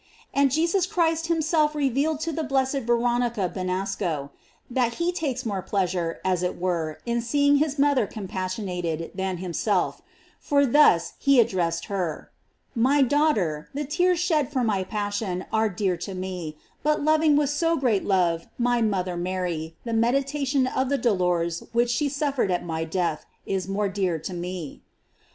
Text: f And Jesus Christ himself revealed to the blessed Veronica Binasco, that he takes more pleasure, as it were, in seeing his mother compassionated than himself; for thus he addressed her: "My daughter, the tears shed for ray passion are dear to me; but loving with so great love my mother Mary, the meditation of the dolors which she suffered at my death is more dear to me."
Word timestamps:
f 0.33 0.41
And 0.41 0.51
Jesus 0.51 0.87
Christ 0.87 1.27
himself 1.27 1.75
revealed 1.75 2.21
to 2.21 2.31
the 2.31 2.43
blessed 2.43 2.79
Veronica 2.87 3.47
Binasco, 3.47 4.31
that 4.67 4.95
he 4.95 5.11
takes 5.11 5.45
more 5.45 5.61
pleasure, 5.61 6.19
as 6.25 6.41
it 6.41 6.59
were, 6.59 6.99
in 7.05 7.21
seeing 7.21 7.57
his 7.57 7.77
mother 7.77 8.07
compassionated 8.07 9.11
than 9.13 9.37
himself; 9.37 10.01
for 10.39 10.65
thus 10.65 11.13
he 11.19 11.39
addressed 11.39 11.85
her: 11.85 12.31
"My 12.73 13.03
daughter, 13.03 13.69
the 13.75 13.85
tears 13.85 14.17
shed 14.19 14.51
for 14.51 14.63
ray 14.63 14.83
passion 14.83 15.45
are 15.53 15.69
dear 15.69 15.97
to 15.97 16.15
me; 16.15 16.57
but 16.81 17.03
loving 17.03 17.35
with 17.35 17.51
so 17.51 17.77
great 17.77 18.03
love 18.03 18.47
my 18.57 18.81
mother 18.81 19.15
Mary, 19.15 19.75
the 19.83 19.93
meditation 19.93 20.65
of 20.65 20.89
the 20.89 20.97
dolors 20.97 21.61
which 21.73 21.91
she 21.91 22.09
suffered 22.09 22.49
at 22.49 22.65
my 22.65 22.83
death 22.85 23.27
is 23.45 23.67
more 23.67 23.87
dear 23.87 24.17
to 24.17 24.33
me." 24.33 24.81